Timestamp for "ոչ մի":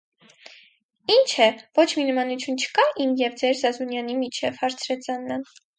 1.81-2.07